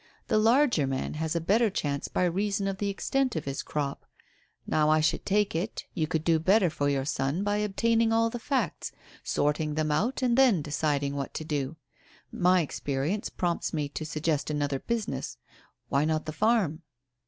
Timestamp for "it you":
5.53-6.07